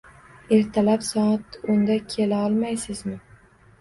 [0.55, 3.19] Ertalab soat o'nda kela olmaysizmi?